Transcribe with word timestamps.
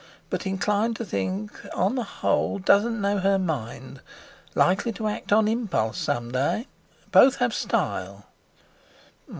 But 0.31 0.47
inclined 0.47 0.95
to 0.95 1.05
think 1.05 1.53
on 1.75 1.93
the 1.93 2.01
whole—doesn't 2.03 2.99
know 2.99 3.19
her 3.19 3.37
mind—likely 3.37 4.93
to 4.93 5.07
act 5.07 5.31
on 5.31 5.47
impulse 5.47 5.99
some 5.99 6.31
day. 6.31 6.65
Both 7.11 7.35
have 7.35 7.53
style. 7.53 8.25